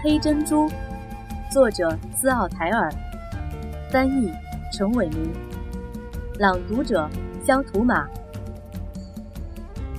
[0.00, 0.70] 黑珍珠，
[1.50, 2.88] 作者斯奥台尔，
[3.90, 4.32] 翻译
[4.72, 5.32] 陈伟明，
[6.38, 7.10] 朗读者
[7.44, 8.06] 肖图马。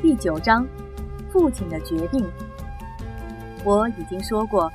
[0.01, 0.65] 第九章，
[1.29, 2.25] 父亲的决定。
[3.65, 4.71] 我已经说过，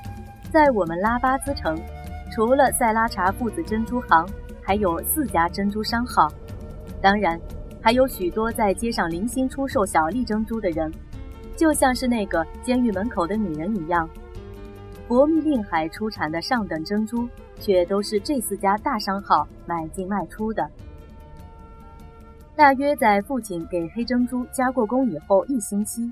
[0.52, 1.74] 在我们拉巴兹城，
[2.30, 4.28] 除了塞拉查父子珍珠行，
[4.62, 6.30] 还有四家珍珠商号，
[7.00, 7.40] 当然
[7.80, 10.92] 还有许多在街上零星出售小粒珍珠的人，
[11.56, 14.06] 就像是那个监狱门口的女人一样。
[15.06, 17.28] 博密令海出产的上等珍珠，
[17.60, 20.70] 却都是这四家大商号买进卖出的。
[22.56, 26.10] 大约在父亲给黑珍珠加过工以后一星期，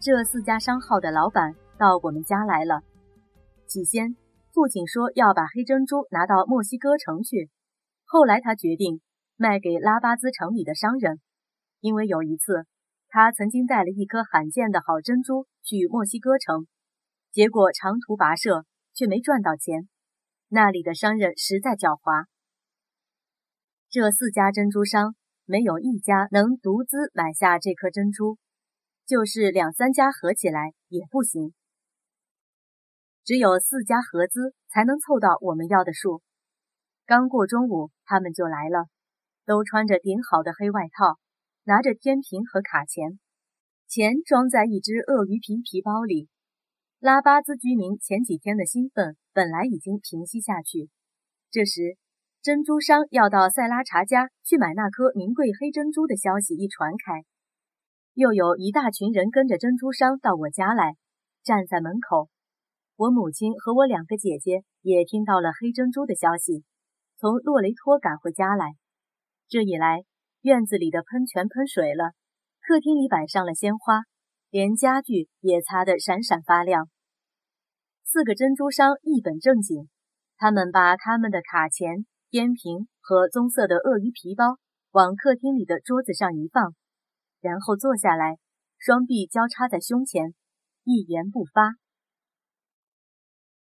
[0.00, 2.80] 这四家商号的老板到我们家来了。
[3.68, 4.16] 起先，
[4.52, 7.50] 父亲说要把黑珍珠拿到墨西哥城去，
[8.04, 9.00] 后来他决定
[9.36, 11.20] 卖给拉巴兹城里的商人，
[11.80, 12.66] 因为有一次
[13.08, 16.66] 他曾经带了一颗罕见的好珍珠去墨西哥城。
[17.34, 19.88] 结果长途跋涉，却没赚到钱。
[20.46, 22.26] 那里的商人实在狡猾。
[23.90, 28.38] 这四家珍珠商没有一家能独资买下这颗珍珠，
[29.04, 31.52] 就是两三家合起来也不行。
[33.24, 36.22] 只有四家合资才能凑到我们要的数。
[37.04, 38.86] 刚过中午，他们就来了，
[39.44, 41.18] 都穿着顶好的黑外套，
[41.64, 43.18] 拿着天平和卡钳，
[43.88, 46.28] 钱装在一只鳄鱼皮皮包里。
[47.04, 50.88] 拉巴兹居民前几天的兴奋本来已经平息下去，
[51.50, 51.98] 这时
[52.40, 57.22] 珍珠商要到塞拉查家去买那颗名贵黑珍珠的消息一传开，
[58.14, 60.94] 又有一大群人跟着珍珠商到我家来，
[61.42, 62.30] 站在门口。
[62.96, 66.64] 我母亲和我两个姐姐也听到了黑珍珠的消息，
[67.18, 68.76] 从洛雷托赶回家来。
[69.46, 70.04] 这一来，
[70.40, 72.12] 院子里的喷泉喷水了，
[72.66, 74.04] 客厅里摆上了鲜花，
[74.48, 76.88] 连家具也擦得闪闪发亮。
[78.06, 79.88] 四个珍珠商一本正经，
[80.36, 84.58] 他们把他们的卡钳、烟瓶和棕色的鳄鱼皮包
[84.92, 86.74] 往客厅里的桌子上一放，
[87.40, 88.38] 然后坐下来，
[88.78, 90.34] 双臂交叉在胸前，
[90.84, 91.76] 一言不发。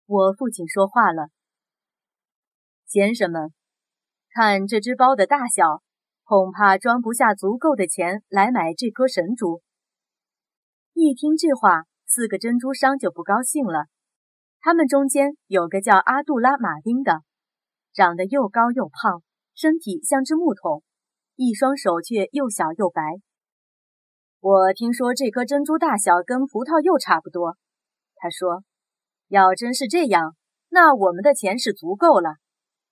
[0.07, 1.27] 我父亲说话了
[2.87, 3.53] ：“先生们，
[4.29, 5.83] 看这只包的大小，
[6.23, 9.61] 恐怕装不下足够的钱来买这颗神珠。”
[10.95, 13.85] 一听这话，四个珍珠商就不高兴了。
[14.61, 17.21] 他们中间有个叫阿杜拉马丁的，
[17.93, 19.23] 长得又高又胖，
[19.55, 20.83] 身体像只木桶，
[21.35, 23.01] 一双手却又小又白。
[24.41, 27.57] 我听说这颗珍珠大小跟葡萄柚差不多。
[28.15, 28.63] 他说
[29.29, 30.35] ：“要真是这样，
[30.67, 32.35] 那我们的钱是足够了。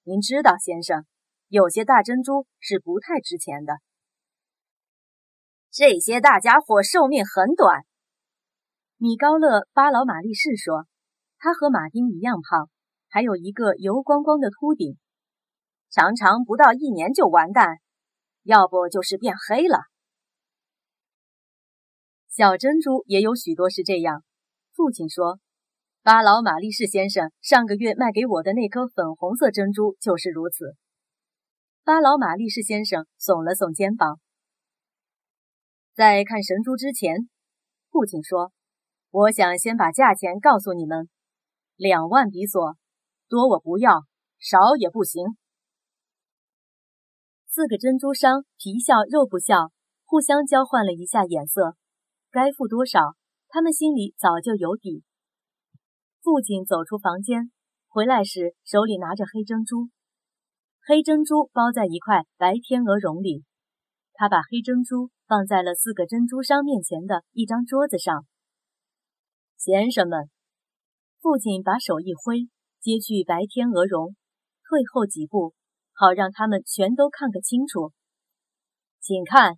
[0.03, 1.05] 您知道，先生，
[1.49, 3.73] 有些大珍珠是不太值钱的。
[5.69, 7.83] 这些大家伙寿命很短。”
[8.95, 10.87] 米高勒巴劳马利士说。
[11.39, 12.69] 他和马丁一样胖，
[13.09, 14.97] 还有一个油光光的秃顶，
[15.89, 17.77] 常常不到一年就完蛋，
[18.43, 19.77] 要不就是变黑了。
[22.29, 24.23] 小珍珠也有许多是这样。
[24.73, 25.39] 父亲说，
[26.03, 30.75] 巴老马利士先生上个月卖给我的那颗粉红色珍珠就是如此。
[31.83, 34.19] 巴老马利士先生耸了耸肩膀。
[35.95, 37.27] 在看神珠之前，
[37.89, 38.51] 父亲说，
[39.09, 41.09] 我想先把价钱告诉你们。
[41.77, 42.75] 两万比索，
[43.29, 44.01] 多我不要，
[44.39, 45.37] 少也不行。
[47.45, 49.71] 四个珍珠商皮笑肉不笑，
[50.03, 51.77] 互相交换了一下眼色。
[52.31, 53.15] 该付多少，
[53.47, 55.03] 他们心里早就有底。
[56.23, 57.51] 父亲走出房间，
[57.87, 59.89] 回来时手里拿着黑珍珠，
[60.83, 63.43] 黑珍珠包在一块白天鹅绒里。
[64.13, 68.25] 他把黑珍珠放在了四个珍珠商面前的一张桌子上。
[69.57, 70.31] 先生们。
[71.19, 72.47] 父亲把手一挥，
[72.79, 74.15] 揭去白天鹅绒，
[74.67, 75.53] 退后几步，
[75.93, 77.91] 好让他们全都看个清楚。
[78.99, 79.55] 请看，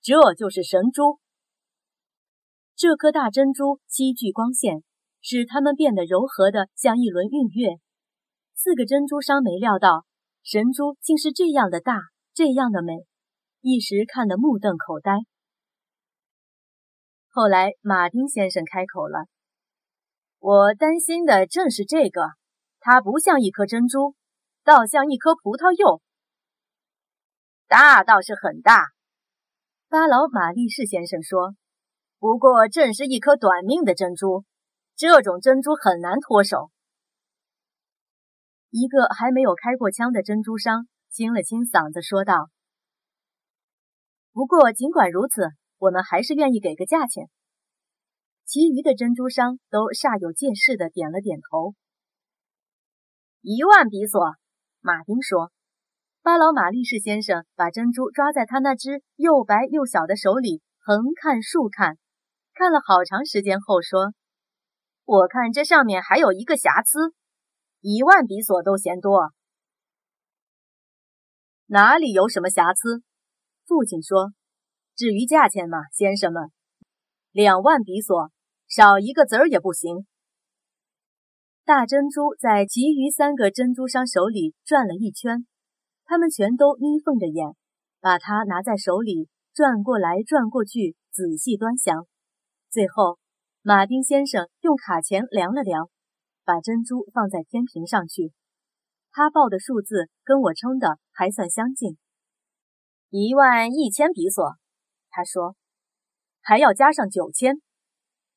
[0.00, 1.18] 这就是神珠。
[2.76, 4.82] 这颗大珍珠积聚光线，
[5.20, 7.76] 使它们变得柔和的像一轮晕月。
[8.54, 10.06] 四个珍珠商没料到，
[10.42, 11.98] 神珠竟是这样的大，
[12.32, 12.94] 这样的美，
[13.60, 15.12] 一时看得目瞪口呆。
[17.28, 19.26] 后来，马丁先生开口了。
[20.40, 22.22] 我担心的正是这个，
[22.80, 24.14] 它不像一颗珍珠，
[24.64, 26.00] 倒像一颗葡萄柚。
[27.68, 28.86] 大倒是很大，
[29.90, 31.54] 巴劳马利士先生说。
[32.18, 34.44] 不过正是一颗短命的珍珠，
[34.96, 36.70] 这种珍珠很难脱手。
[38.70, 42.48] 一个还没有开过枪的珍珠商清了清嗓子说道
[44.32, 45.48] ：“不过尽管如此，
[45.78, 47.28] 我们还是愿意给个价钱。”
[48.50, 51.76] 其余的珍珠商都煞有介事的点了点头，
[53.42, 54.34] 一万比索。
[54.80, 55.52] 马丁说。
[56.20, 61.96] 巴劳马利士先生把珍珠抓在他那只又白又小的手里，横看竖看，
[62.52, 64.12] 看了好长时间后说
[65.06, 67.14] ：“我看这上面还有一个瑕疵，
[67.78, 69.32] 一万比索都嫌多。
[71.66, 73.04] 哪里有什么瑕疵？”
[73.64, 74.32] 父亲说
[74.96, 76.50] ：“至于价钱嘛，先生们，
[77.30, 78.32] 两万比索，
[78.70, 80.06] 少一个子儿也不行。”
[81.66, 85.46] 大珍珠在其余三个珍珠商手里转了一圈。
[86.04, 87.54] 他们全都眯缝着眼，
[88.00, 92.06] 把它拿在手里转过来转过去，仔细端详。
[92.68, 93.20] 最后，
[93.62, 95.88] 马丁先生用卡钳量了量，
[96.44, 98.32] 把珍珠放在天平上去。
[99.12, 101.96] 他报的数字跟我称的还算相近，
[103.10, 104.56] 一万一千比索。
[105.10, 105.54] 他说
[106.42, 107.62] ：“还要加上九千。”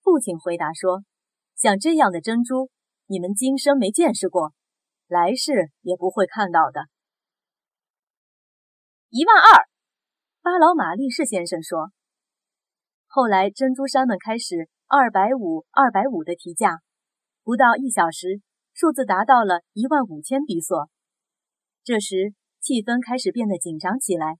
[0.03, 1.05] 父亲回答说
[1.55, 2.69] ：“像这样的珍珠，
[3.07, 4.53] 你们今生没见识过，
[5.07, 6.87] 来世也不会看到的。”
[9.09, 9.65] 一万二，
[10.41, 11.93] 巴劳马利士先生说。
[13.07, 16.81] 后来珍珠商们开始二百五、二百五的提价，
[17.41, 18.41] 不到一小时，
[18.73, 20.89] 数字达到了一万五千比索。
[21.85, 24.37] 这时气氛开始变得紧张起来。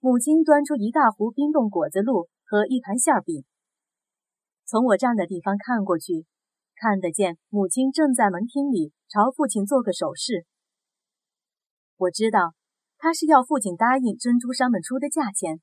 [0.00, 3.44] 母亲端出一大壶冰冻果子露和一盘馅饼。
[4.66, 6.26] 从我站的地方看过去，
[6.74, 10.44] 看得见母亲正在门厅里朝父亲做个手势。
[11.96, 12.54] 我知道。
[12.98, 15.60] 他是要父亲答应珍珠商们出的价钱。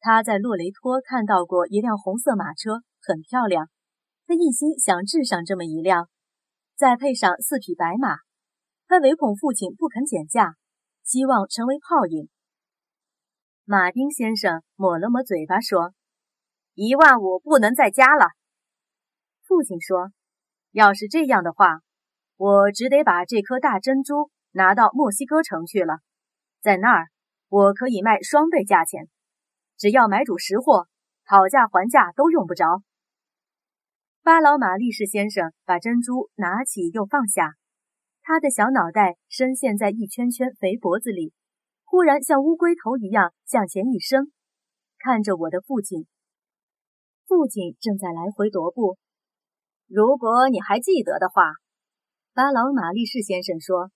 [0.00, 3.70] 他在洛雷托看到过一辆红色马车，很漂亮。
[4.26, 6.10] 他一心想制上这么一辆，
[6.76, 8.18] 再配上四匹白马。
[8.86, 10.56] 他唯恐父亲不肯减价，
[11.02, 12.28] 希望成为泡影。
[13.64, 15.94] 马丁先生抹了抹嘴巴说
[16.74, 18.30] ：“一万五不能再加了。”
[19.46, 20.12] 父亲说
[20.72, 21.80] ：“要是这样的话，
[22.36, 25.98] 我只得把这颗大珍珠拿到墨西哥城去了。”
[26.62, 27.08] 在那儿，
[27.48, 29.08] 我可以卖双倍价钱，
[29.76, 30.86] 只要买主识货，
[31.26, 32.82] 讨价还价都用不着。
[34.22, 37.54] 巴老马利士先生把珍珠拿起又放下，
[38.22, 41.34] 他的小脑袋深陷在一圈圈肥脖子里，
[41.82, 44.32] 忽然像乌龟头一样向前一伸，
[45.00, 46.06] 看着我的父亲。
[47.32, 48.98] 父亲正在来回踱步。
[49.88, 51.54] 如果你还记得的话，
[52.34, 53.90] 巴劳马利士先生说。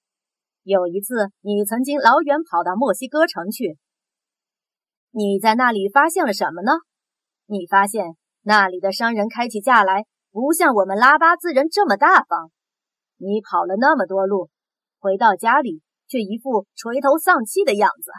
[0.62, 3.76] 有一次，你曾经老远跑到墨西哥城去。
[5.10, 6.72] 你在那里发现了什么呢？
[7.44, 12.50] 你发现那里的商人开起价来不像我们拉巴兹人这么大方。
[13.18, 14.48] 你跑了那么多路，
[14.98, 18.10] 回到家里却一副垂头丧气的样子。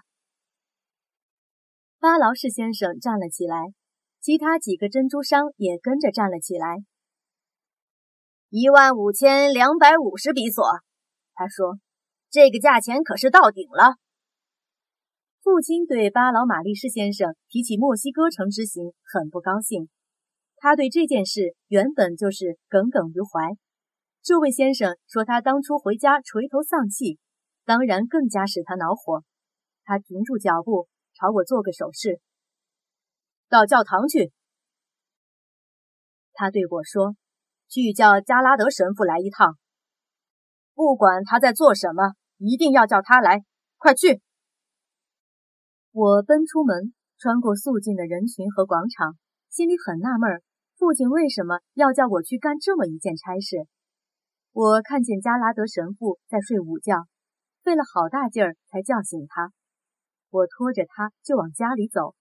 [2.00, 3.74] 巴劳士先生站了起来，
[4.19, 6.78] 其他几个珍珠商也跟着站了起来。
[8.50, 10.64] 一万五千两百五十比索，
[11.34, 11.80] 他说。
[12.30, 13.95] 这个价钱可是到顶了。
[15.42, 19.88] 父亲对巴劳马利士先生提起墨西哥城之行很不高兴，
[20.57, 23.56] 他对这件事原本就是耿耿于怀。
[24.21, 27.18] 这位先生说他当初回家垂头丧气，
[27.64, 29.24] 当然更加使他恼火。
[29.86, 32.19] 他停住脚步，朝我做个手势，
[33.49, 34.31] 到教堂去。
[36.33, 37.16] 他对我说
[37.68, 39.57] ：“去叫加拉德神父来一趟。”
[40.75, 43.44] 不管他在做什么，一定要叫他来，
[43.77, 44.21] 快去！
[45.92, 49.18] 我奔出门，穿过肃静的人群和广场，
[49.49, 50.44] 心里很纳闷：
[50.77, 53.66] 父亲为什么要叫我去干这么一件差事？
[54.51, 57.07] 我看见加拉德神父在睡午觉，
[57.63, 59.51] 费了好大劲儿才叫醒他。
[60.30, 62.13] 我拖着他就往家里走，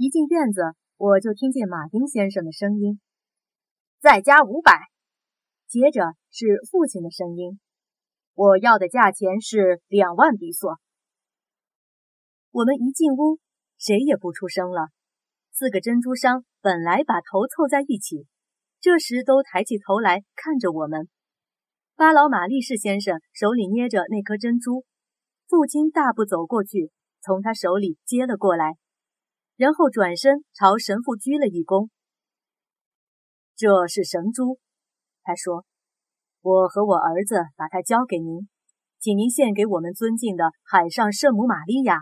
[0.00, 0.62] 一进院子，
[0.96, 3.00] 我就听见马丁先生的声音
[3.98, 4.78] ：“再加五百。”
[5.66, 7.58] 接着是父亲的声音。
[8.34, 10.78] 我要的价钱是两万比索。
[12.52, 13.40] 我们一进屋，
[13.76, 14.90] 谁也不出声了。
[15.50, 18.28] 四个珍珠商本来把头凑在一起，
[18.80, 21.08] 这时都抬起头来看着我们。
[21.96, 24.84] 巴老马利士先生手里捏着那颗珍珠，
[25.48, 28.76] 父亲大步走过去，从他手里接了过来，
[29.58, 31.90] 然后转身朝神父鞠了一躬。
[33.56, 34.58] 这是神珠，
[35.22, 35.66] 他说。
[36.40, 38.48] 我和我儿子把它交给您，
[39.00, 41.98] 请您献给我们尊敬的海上圣母玛利亚，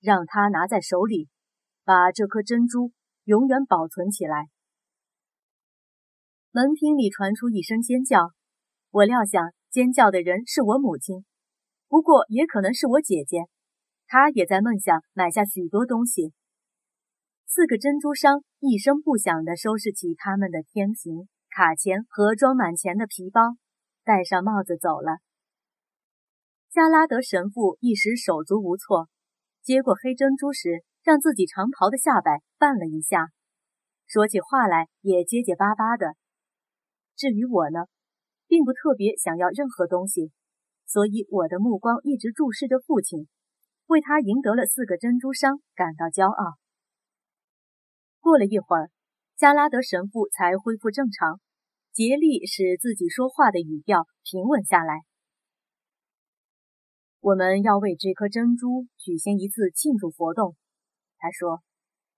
[0.00, 1.28] 让她拿在手里，
[1.84, 2.92] 把这颗珍珠
[3.24, 4.46] 永远保存起来。
[6.52, 8.30] 门厅里传出一声尖叫，
[8.90, 11.26] 我料想尖叫的人是我母亲，
[11.88, 13.40] 不过也可能是我姐姐，
[14.06, 16.32] 她也在梦想买下许多东西。
[17.54, 23.42] 四个珍珠商一声不响地收拾起他们的天平、卡钳和装满钱的皮包。
[24.02, 25.18] 戴上帽子走了，
[26.72, 29.08] 加拉德神父一时手足无措，
[29.62, 33.28] 接过黑珍珠时，让自己长袍的下摆绊了一下，
[34.04, 36.16] 说起话来也结结巴巴的。
[37.14, 37.86] 至于我呢，
[38.48, 40.32] 并不特别想要任何东西，
[40.86, 43.28] 所以我的目光一直注视着父亲，
[43.86, 46.58] 为他赢得了四个珍珠商感到骄傲。
[48.24, 48.90] 过了一会儿，
[49.36, 51.42] 加拉德神父才恢复正常，
[51.92, 55.02] 竭力使自己说话的语调平稳下来。
[57.20, 60.56] 我们要为这颗珍珠举行一次庆祝活动，
[61.18, 61.62] 他说，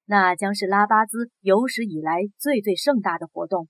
[0.04, 3.66] 那将是拉巴兹有史以来最最盛大的活动。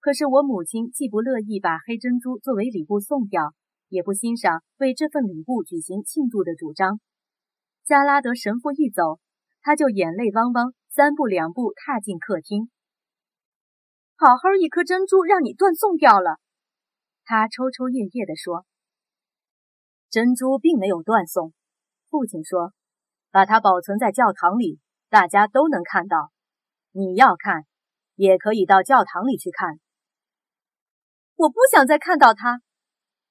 [0.00, 3.54] 可是我母亲既不乐意把黑珍珠作为礼物送掉，
[3.88, 6.98] 也不欣赏为这份礼物举行庆祝的主张。
[7.84, 9.20] 加拉德神父一走，
[9.60, 12.70] 他就眼泪汪汪，三步两步踏进客厅。
[14.16, 16.38] 好好一颗珍珠让你断送掉了，
[17.24, 18.64] 他抽抽噎噎地说。
[20.10, 21.52] 珍珠并没有断送，
[22.08, 22.72] 父亲说
[23.30, 26.32] ：“把它保存在教堂里，大家都能看到。
[26.92, 27.66] 你要看，
[28.14, 29.78] 也可以到教堂里去看。”
[31.36, 32.62] 我不想再看到它。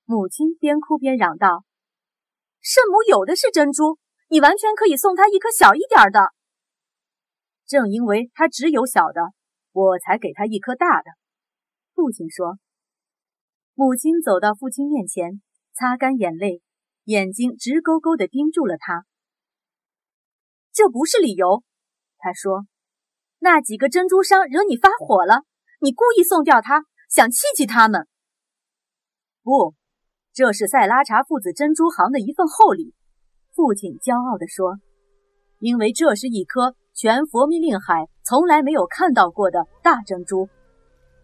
[0.06, 1.66] 母亲边哭边嚷道
[2.62, 6.34] ：“圣母有的是珍珠，你完全可以送他一颗小一点的。
[7.66, 9.22] 正因为他只有小的，
[9.72, 11.12] 我才给他一颗大的。”
[11.94, 12.58] 父亲说。
[13.74, 15.42] 母亲走到父亲面前，
[15.74, 16.62] 擦干眼泪。
[17.04, 19.06] 眼睛直勾勾地盯住了他。
[20.74, 21.64] 这不是理由，
[22.18, 22.68] 他说
[23.40, 25.46] ：“那几个珍珠商惹你发火了，
[25.80, 28.10] 你故意送掉他，想气气他们。”
[29.42, 29.74] 不，
[30.34, 32.94] 这是塞拉查父子珍珠行的一份厚礼。”
[33.58, 34.78] 父亲骄傲地说
[35.58, 40.48] ：“因为这是一颗全佛密令海从来没有看到过的大珍珠。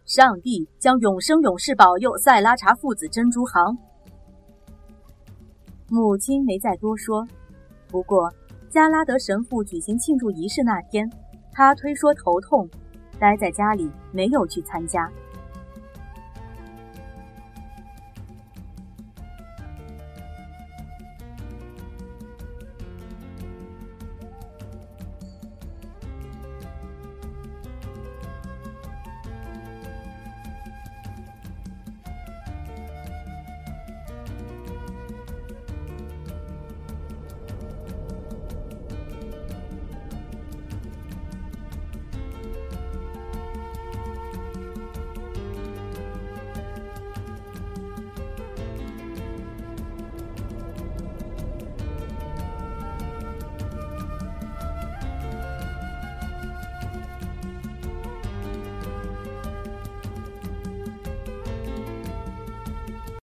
[0.04, 3.78] 上帝将永生永世保佑塞拉查父子珍珠行。”
[5.88, 7.24] 母亲没再多说。
[7.86, 8.28] 不过，
[8.68, 11.08] 加拉德神父举行庆祝仪式那天，
[11.52, 12.68] 他推说头痛，
[13.20, 15.08] 待在家里没有去参加。